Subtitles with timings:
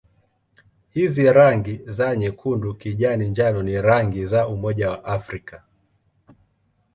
[0.89, 5.63] Hizi rangi za nyekundu-kijani-njano ni rangi za Umoja wa Afrika.